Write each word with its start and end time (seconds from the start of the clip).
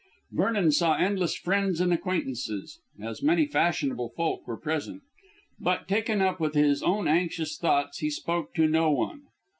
]Vernon 0.31 0.71
saw 0.71 0.95
endless 0.95 1.35
friends 1.35 1.79
and 1.79 1.93
acquaintances, 1.93 2.79
as 2.99 3.21
many 3.21 3.45
fashionable 3.45 4.09
folk 4.17 4.47
were 4.47 4.57
present, 4.57 5.03
but, 5.59 5.87
taken 5.87 6.21
up 6.21 6.39
with 6.39 6.55
his 6.55 6.81
own 6.81 7.07
anxious 7.07 7.55
thoughts, 7.55 7.99
he 7.99 8.09
spoke 8.09 8.51
to 8.55 8.67
no 8.67 8.89
one. 8.89 9.21